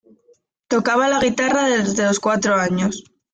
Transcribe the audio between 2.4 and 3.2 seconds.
años.